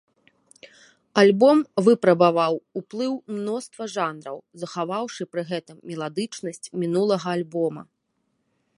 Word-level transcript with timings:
Альбом 1.23 1.59
выпрабаваў 1.87 2.53
ўплыў 2.81 3.13
мноства 3.35 3.83
жанраў, 3.99 4.37
захаваўшы 4.65 5.23
пры 5.35 5.41
гэтым 5.53 5.77
меладычнасць 5.93 6.71
мінулага 6.85 7.27
альбома. 7.39 7.81